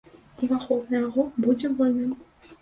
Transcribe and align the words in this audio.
Уваход 0.45 0.89
на 0.93 1.01
яго 1.07 1.25
будзе 1.45 1.71
вольным. 1.77 2.17